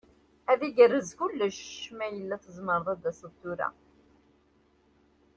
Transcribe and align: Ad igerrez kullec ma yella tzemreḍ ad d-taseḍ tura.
Ad 0.51 0.61
igerrez 0.67 1.09
kullec 1.17 1.61
ma 1.97 2.05
yella 2.07 2.35
tzemreḍ 2.43 2.85
ad 2.93 2.97
d-taseḍ 3.01 3.33
tura. 3.41 3.69